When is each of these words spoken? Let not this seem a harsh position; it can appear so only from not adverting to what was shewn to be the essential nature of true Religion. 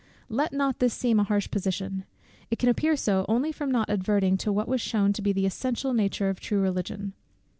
Let 0.29 0.51
not 0.51 0.79
this 0.79 0.95
seem 0.95 1.19
a 1.19 1.23
harsh 1.23 1.51
position; 1.51 2.05
it 2.49 2.57
can 2.57 2.69
appear 2.69 2.95
so 2.95 3.23
only 3.29 3.51
from 3.51 3.69
not 3.69 3.87
adverting 3.87 4.35
to 4.37 4.51
what 4.51 4.67
was 4.67 4.81
shewn 4.81 5.13
to 5.13 5.21
be 5.21 5.31
the 5.31 5.45
essential 5.45 5.93
nature 5.93 6.27
of 6.29 6.39
true 6.39 6.59
Religion. 6.59 7.13